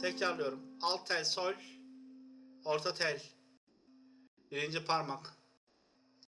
Tekrarlıyorum. 0.00 0.60
Alt 0.82 1.06
tel 1.06 1.24
sol, 1.24 1.52
orta 2.64 2.94
tel, 2.94 3.22
birinci 4.50 4.84
parmak, 4.84 5.34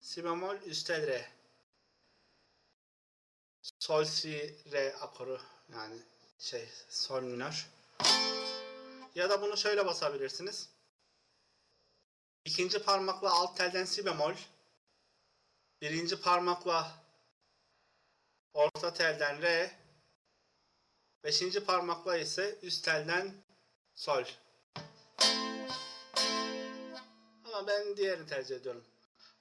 si 0.00 0.24
bemol, 0.24 0.56
üst 0.66 0.86
tel 0.86 1.06
re. 1.06 1.26
Sol 3.78 4.04
si 4.04 4.56
re 4.72 4.94
akoru 5.00 5.40
yani 5.72 5.96
şey 6.38 6.68
sol 6.88 7.22
minör. 7.22 7.66
Ya 9.14 9.30
da 9.30 9.42
bunu 9.42 9.56
şöyle 9.56 9.86
basabilirsiniz. 9.86 10.68
İkinci 12.44 12.82
parmakla 12.82 13.30
alt 13.30 13.56
telden 13.56 13.84
si 13.84 14.06
bemol, 14.06 14.34
birinci 15.80 16.20
parmakla 16.20 16.92
orta 18.54 18.94
telden 18.94 19.42
re, 19.42 19.70
beşinci 21.24 21.64
parmakla 21.64 22.16
ise 22.16 22.58
üst 22.62 22.84
telden 22.84 23.34
sol. 23.94 24.24
Ama 27.44 27.66
ben 27.66 27.96
diğerini 27.96 28.26
tercih 28.26 28.56
ediyorum. 28.56 28.84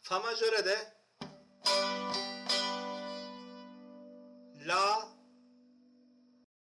Fa 0.02 0.19
majöre 0.19 0.65
de 0.65 0.93
La 4.67 5.10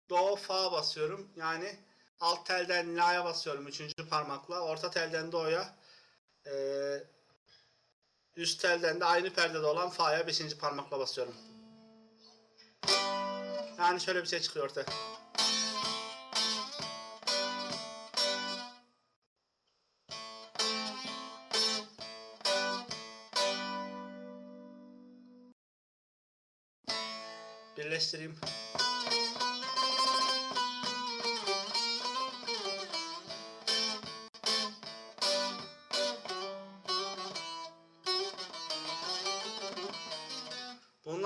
Do 0.10 0.36
Fa 0.36 0.72
basıyorum. 0.72 1.32
Yani 1.36 1.80
alt 2.20 2.46
telden 2.46 2.98
La'ya 2.98 3.26
basıyorum 3.26 3.68
üçüncü 3.68 4.10
parmakla. 4.10 4.60
Orta 4.62 4.92
telden 4.92 5.32
Do'ya 5.32 5.76
ee, 6.46 7.04
üst 8.40 8.62
telden 8.62 9.00
de 9.00 9.06
aynı 9.06 9.34
perdede 9.34 9.66
olan 9.66 9.90
Fa'ya 9.90 10.28
beşinci 10.28 10.58
parmakla 10.58 11.00
basıyorum. 11.00 11.36
Yani 13.80 14.02
şöyle 14.02 14.22
bir 14.22 14.28
şey 14.28 14.40
çıkıyor 14.40 14.66
ortaya. 14.66 14.86
Birleştireyim. 27.78 28.36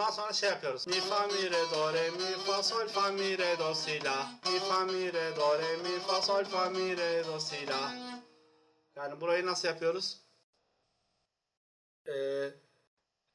Bundan 0.04 0.16
sonra 0.16 0.34
şey 0.34 0.50
yapıyoruz. 0.50 0.88
Mi 0.88 0.94
fa 0.94 1.28
mi 1.28 1.52
re 1.52 1.72
do 1.72 1.94
re 1.94 2.10
mi 2.10 2.38
fa 2.46 2.64
sol 2.64 2.88
fa 2.88 3.12
mi 3.12 3.38
re 3.38 3.60
do 3.60 3.74
si 3.76 4.04
la. 4.04 4.40
Mi 4.46 4.60
fa 4.60 4.86
mi 4.86 5.14
re 5.14 5.36
do 5.36 5.60
re 5.60 5.78
mi 5.78 6.00
fa 6.00 6.22
sol 6.22 6.44
fa 6.44 6.70
mi 6.70 6.98
re 6.98 7.26
do 7.26 7.40
si 7.40 7.68
la. 7.68 7.96
Yani 8.96 9.22
burayı 9.22 9.46
nasıl 9.46 9.68
yapıyoruz? 9.68 10.22
Ee, 12.08 12.14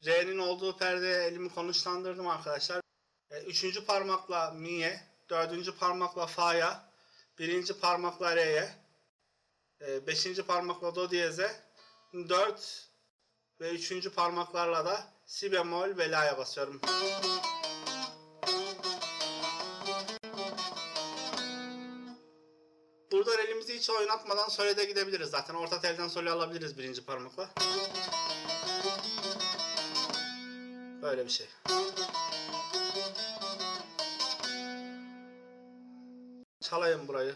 Re'nin 0.05 0.39
olduğu 0.39 0.77
perdeye 0.77 1.25
elimi 1.25 1.55
konuşlandırdım 1.55 2.29
arkadaşlar. 2.29 2.81
Ee, 3.31 3.43
üçüncü 3.43 3.85
parmakla 3.85 4.51
mi'ye, 4.51 5.01
dördüncü 5.31 5.77
parmakla 5.77 6.27
fa'ya, 6.27 6.91
birinci 7.39 7.81
parmakla 7.81 8.37
re'ye, 8.37 8.69
e, 9.81 10.07
beşinci 10.07 10.43
parmakla 10.43 10.95
do 10.95 11.11
diyeze, 11.11 11.61
dört 12.13 12.89
ve 13.61 13.71
üçüncü 13.71 14.15
parmaklarla 14.15 14.85
da 14.85 15.18
si 15.29 15.53
bemol 15.53 15.99
ve 15.99 16.11
la'ya 16.11 16.39
basıyorum. 16.39 16.81
Buradan 23.13 23.39
elimizi 23.47 23.75
hiç 23.75 23.91
oynatmadan 23.91 24.49
solede 24.49 24.85
gidebiliriz 24.85 25.31
zaten. 25.31 25.55
Orta 25.55 25.81
telden 25.81 26.09
sole 26.09 26.31
alabiliriz 26.31 26.79
birinci 26.79 27.05
parmakla. 27.05 27.51
Böyle 31.03 31.25
bir 31.25 31.31
şey. 31.31 31.47
Çalayım 36.61 37.09
burayı. 37.09 37.35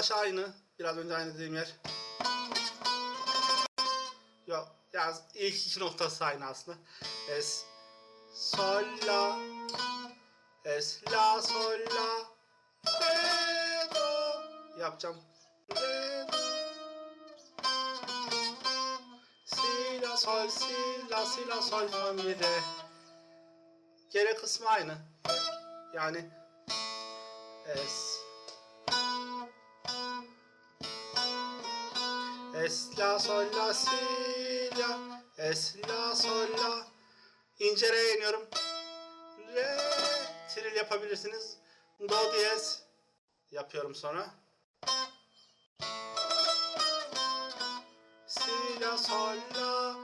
Başı 0.00 0.14
aynı. 0.14 0.48
Biraz 0.78 0.98
önce 0.98 1.16
aynı 1.16 1.34
dediğim 1.34 1.54
yer. 1.54 1.74
Yok. 4.46 4.68
Ya 4.92 5.14
ilk 5.34 5.66
iki 5.66 5.80
noktası 5.80 6.24
aynı 6.24 6.46
aslında. 6.46 6.78
Es, 7.28 7.64
sol, 8.34 8.84
la, 9.06 9.38
es, 10.64 11.00
la, 11.12 11.42
sol, 11.42 11.78
la, 11.94 12.26
re, 13.00 13.94
do. 13.94 14.80
Yapacağım. 14.80 15.16
Re, 15.76 16.26
do. 16.32 16.36
Si, 19.44 20.02
la, 20.02 20.16
sol, 20.16 20.48
si, 20.48 21.10
la, 21.10 21.26
si, 21.26 21.48
la, 21.48 21.62
sol, 21.62 21.88
fa, 21.88 22.12
mi, 22.12 22.22
re. 22.22 22.60
Geri 24.10 24.36
kısmı 24.36 24.68
aynı. 24.68 24.98
Yani 25.94 26.30
es, 27.66 28.09
Es 32.70 32.96
la 32.96 33.18
sol 33.18 33.48
la 33.56 33.74
si 33.74 34.70
la 34.78 35.22
es 35.36 35.74
la 35.88 36.14
sol 36.14 36.50
la 36.52 36.86
ince 37.58 37.90
re 37.92 38.14
iniyorum. 38.14 38.42
Re 39.54 39.78
tril 40.48 40.76
yapabilirsiniz. 40.76 41.56
Do 42.00 42.32
diyez 42.32 42.82
yapıyorum 43.50 43.94
sonra. 43.94 44.34
Si 48.26 48.80
la 48.80 48.96
sol 48.98 49.36
la 49.54 49.94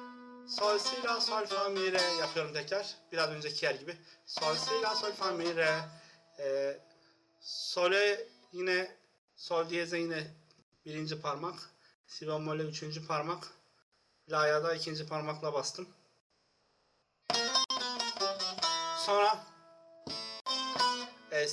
sol 0.49 0.79
si 0.79 1.03
la 1.05 1.21
sol 1.21 1.47
fa 1.47 1.69
mi 1.69 1.93
re 1.93 2.03
yapıyorum 2.21 2.53
tekrar. 2.53 2.97
Biraz 3.13 3.31
önceki 3.31 3.65
yer 3.65 3.75
gibi. 3.75 3.97
Sol 4.27 4.57
si 4.57 4.83
la 4.83 4.95
sol 4.95 5.13
fa 5.13 5.31
mi 5.31 5.57
re. 5.57 5.81
Ee, 6.39 6.81
sole 7.41 8.29
yine 8.53 8.97
sol 9.37 9.69
diyeze 9.69 9.99
yine 9.99 10.27
birinci 10.87 11.21
parmak. 11.21 11.76
Si 12.07 12.27
bemol'e 12.29 12.63
üçüncü 12.63 13.07
parmak. 13.07 13.49
La'ya 14.31 14.65
da 14.65 14.75
ikinci 14.75 15.07
parmakla 15.07 15.53
bastım. 15.53 15.89
Sonra 19.07 19.47
Es, 21.31 21.53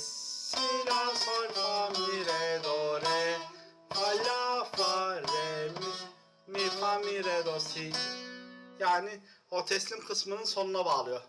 si, 0.50 0.56
la, 0.86 1.14
sol, 1.14 1.48
fa, 1.54 1.90
mi, 1.90 2.24
re, 2.24 2.64
do, 2.64 3.00
re 3.00 3.38
Fa, 3.90 4.14
la, 4.14 4.64
fa, 4.64 5.20
re, 5.20 5.68
mi, 5.68 5.92
mi, 6.46 6.70
fa, 6.80 6.98
mi, 6.98 7.24
re, 7.24 7.46
do, 7.46 7.60
si 7.60 7.92
Yani 8.78 9.20
o 9.50 9.64
teslim 9.64 10.06
kısmının 10.06 10.44
sonuna 10.44 10.84
bağlıyor. 10.84 11.22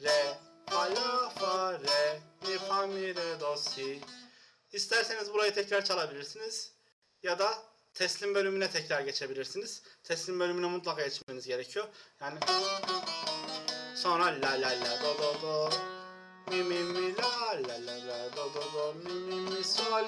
Re, 0.00 0.38
fa, 0.66 0.90
la, 0.90 1.28
fa, 1.28 1.72
re, 1.72 2.20
mi, 2.42 2.58
fa, 2.58 2.86
mi, 2.86 3.14
re, 3.16 3.40
do, 3.40 3.56
si 3.56 4.00
İsterseniz 4.72 5.32
burayı 5.32 5.54
tekrar 5.54 5.84
çalabilirsiniz. 5.84 6.72
Ya 7.22 7.38
da 7.38 7.73
teslim 7.94 8.34
bölümüne 8.34 8.70
tekrar 8.70 9.00
geçebilirsiniz. 9.00 9.82
Teslim 10.04 10.40
bölümüne 10.40 10.66
mutlaka 10.66 11.02
geçmeniz 11.02 11.46
gerekiyor. 11.46 11.86
Yani 12.20 12.38
sonra 13.96 14.24
la 14.24 14.50
la 14.50 14.68
la 14.68 15.02
do 15.02 15.18
do 15.18 15.42
do 15.42 15.70
mi 16.50 16.62
mi 16.62 16.78
mi 16.78 17.16
la 17.16 17.52
la 17.68 17.86
la 17.86 18.06
la 18.06 18.36
do 18.36 18.54
do 18.54 18.62
do 18.74 18.94
mi 19.04 19.14
mi 19.14 19.50
mi 19.50 19.64
sol 19.64 20.04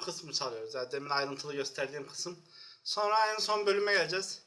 bu 0.00 0.04
kısmı 0.04 0.32
çalıyoruz. 0.32 0.74
Yani 0.74 0.92
demin 0.92 1.10
ayrıntılı 1.10 1.54
gösterdiğim 1.54 2.08
kısım. 2.08 2.38
Sonra 2.84 3.16
en 3.34 3.38
son 3.38 3.66
bölüme 3.66 3.92
geleceğiz. 3.92 4.42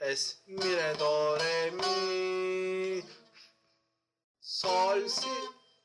Es, 0.00 0.36
mi, 0.46 0.76
re, 0.76 0.98
do, 0.98 1.38
re, 1.40 1.70
mi. 1.70 3.04
Sol, 4.40 5.08
si. 5.08 5.28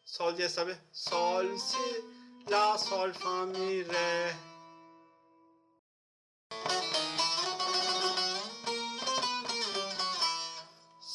Sol 0.05 0.37
diyez 0.37 0.55
tabi. 0.55 0.75
Sol, 0.91 1.57
si. 1.57 2.05
La, 2.51 2.77
sol, 2.77 3.13
fa, 3.13 3.45
mi, 3.45 3.85
re. 3.85 4.33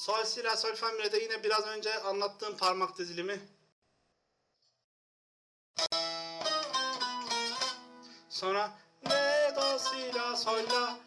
Sol, 0.09 0.25
si, 0.25 0.43
la, 0.43 0.57
sol, 0.57 0.75
fa, 0.75 0.89
mi, 0.93 1.03
re'de 1.03 1.19
yine 1.19 1.45
biraz 1.45 1.67
önce 1.67 2.03
anlattığım 2.03 2.57
parmak 2.57 2.99
dizilimi. 2.99 3.41
Sonra 8.29 8.71
re, 9.11 9.53
do, 9.57 9.79
si, 9.79 10.15
la, 10.15 10.37
sol, 10.37 10.59
la, 10.73 10.99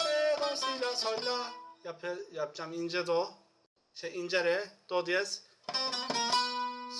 re, 0.00 0.36
do, 0.40 0.56
si, 0.56 0.80
la, 0.80 0.96
sol, 0.96 1.26
la. 1.26 1.52
Yap, 1.84 2.04
yapacağım 2.32 2.72
ince 2.72 3.06
do, 3.06 3.30
şey 3.94 4.20
ince 4.20 4.44
re, 4.44 4.70
do 4.90 5.06
diyez, 5.06 5.42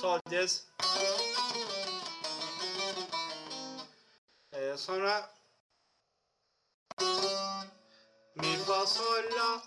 sol 0.00 0.20
diyez. 0.30 0.66
Ee, 4.52 4.76
sonra 4.76 5.30
mi, 8.36 8.56
fa, 8.66 8.86
sol, 8.86 9.24
la. 9.36 9.62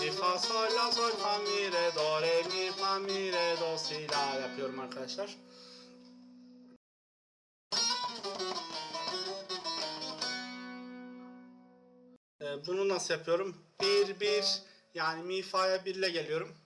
Mi, 0.00 0.10
fa, 0.10 0.38
sol, 0.38 0.68
la, 0.76 0.92
sol, 0.92 1.10
fa, 1.22 1.38
mi, 1.38 1.70
re, 1.74 1.90
do, 1.94 2.20
re, 2.20 2.42
mi, 2.50 2.70
fa, 2.70 2.98
mi, 2.98 3.30
re, 3.32 3.56
do, 3.60 3.78
si, 3.78 4.06
la 4.10 4.40
yapıyorum 4.40 4.80
arkadaşlar. 4.80 5.36
Ee, 12.40 12.66
bunu 12.66 12.88
nasıl 12.88 13.14
yapıyorum? 13.14 13.56
1, 13.80 14.20
1, 14.20 14.62
yani 14.94 15.22
mi, 15.22 15.42
fa'ya 15.42 15.84
1 15.84 15.94
ile 15.94 16.10
geliyorum. 16.10 16.56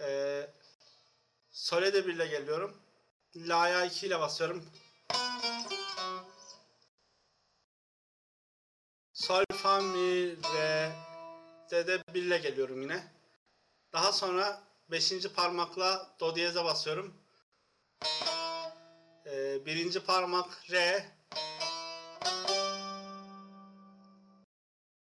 Ee, 0.00 0.46
Sol'e 1.50 1.92
de 1.92 2.06
1 2.06 2.14
ile 2.14 2.26
geliyorum. 2.26 2.76
La'ya 3.36 3.84
2 3.84 4.06
ile 4.06 4.20
basıyorum. 4.20 4.64
Sol, 9.32 9.44
fa, 9.56 9.80
mi, 9.80 10.36
re, 10.54 10.92
de 11.70 11.86
de 11.86 12.02
1 12.14 12.22
ile 12.22 12.38
geliyorum 12.38 12.82
yine. 12.82 13.12
Daha 13.92 14.12
sonra 14.12 14.62
5. 14.90 15.28
parmakla 15.36 16.16
do 16.20 16.34
diyeze 16.34 16.64
basıyorum. 16.64 17.14
Ee, 19.26 19.66
birinci 19.66 20.00
parmak 20.00 20.70
re. 20.70 21.06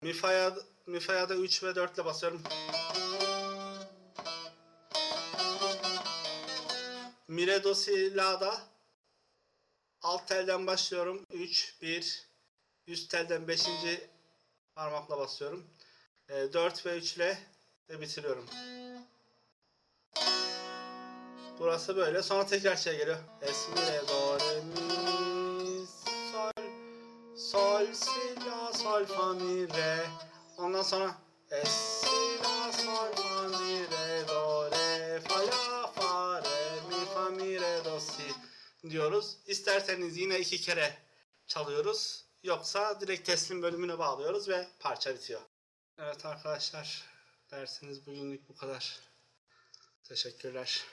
Mi 0.03 0.13
fa'ya 0.13 0.55
mi 0.87 1.01
fa'ya 1.01 1.29
da 1.29 1.35
3 1.35 1.63
ve 1.63 1.75
4 1.75 1.95
ile 1.95 2.05
basıyorum. 2.05 2.43
Mi 7.29 7.47
re 7.47 7.65
do 7.65 7.75
si 7.75 8.17
la 8.17 8.41
da 8.41 8.55
alt 10.03 10.29
telden 10.29 10.67
başlıyorum. 10.67 11.27
3 11.33 11.75
1 11.83 12.28
üst 12.89 13.11
telden 13.11 13.49
5. 13.49 13.67
parmakla 14.75 15.19
basıyorum. 15.19 15.67
Ee, 16.29 16.53
4 16.53 16.87
ve 16.87 16.97
3 16.97 17.17
ile 17.17 17.39
de 17.89 18.01
bitiriyorum. 18.01 18.47
Burası 21.59 21.97
böyle. 21.97 22.23
Sonra 22.23 22.47
tekrar 22.47 22.77
şey 22.77 22.97
geliyor. 22.99 23.19
Es, 23.43 23.69
mi, 23.69 23.77
re, 23.77 24.09
do, 24.09 24.39
re, 24.41 24.61
mi, 24.61 25.87
sol, 26.33 26.65
sol, 27.37 27.95
si, 27.95 28.47
la, 28.47 28.73
sol, 28.73 29.05
fa, 29.05 29.33
mi, 29.33 29.69
re. 29.69 30.07
Ondan 30.59 30.83
sonra 30.83 31.19
es, 31.51 31.69
si, 31.69 32.39
la, 32.45 32.73
sol, 32.73 33.13
fa, 33.15 33.43
mi, 33.43 33.81
re, 33.91 34.29
do, 34.29 34.71
re, 34.71 35.21
fa, 35.21 35.47
la, 35.47 35.87
fa, 35.87 36.41
re, 36.41 36.81
mi, 36.89 37.07
fa, 37.15 37.31
mi, 37.31 37.61
re, 37.61 37.85
do, 37.85 38.01
si 38.01 38.23
diyoruz. 38.91 39.37
İsterseniz 39.47 40.17
yine 40.17 40.39
iki 40.39 40.61
kere 40.61 40.99
çalıyoruz. 41.47 42.28
Yoksa 42.49 43.01
direkt 43.01 43.27
teslim 43.27 43.63
bölümüne 43.63 43.99
bağlıyoruz 43.99 44.49
ve 44.49 44.69
parça 44.81 45.15
bitiyor. 45.15 45.41
Evet 45.99 46.27
arkadaşlar 46.27 47.05
dersiniz 47.51 48.07
bugünlük 48.07 48.49
bu 48.49 48.57
kadar. 48.57 49.01
Teşekkürler. 50.05 50.85